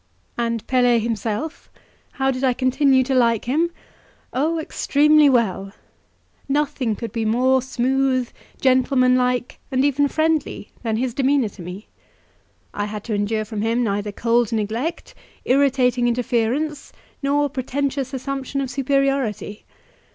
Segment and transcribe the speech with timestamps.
[0.35, 1.69] AND Pelet himself?
[2.13, 3.69] How did I continue to like him?
[4.33, 5.73] Oh, extremely well!
[6.49, 11.87] Nothing could be more smooth, gentlemanlike, and even friendly, than his demeanour to me.
[12.73, 15.13] I had to endure from him neither cold neglect,
[15.45, 16.91] irritating interference,
[17.21, 19.65] nor pretentious assumption of superiority.